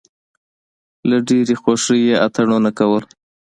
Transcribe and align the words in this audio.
له 1.09 1.17
ډېرې 1.27 1.55
خوښۍ 1.61 2.01
یې 2.09 2.15
اتڼونه 2.25 2.69
کول. 2.79 3.03